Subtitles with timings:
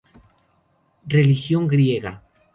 [1.05, 2.23] Religión griega.